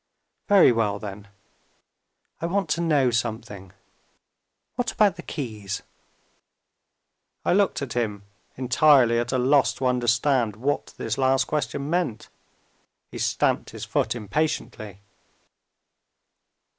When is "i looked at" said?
7.45-7.93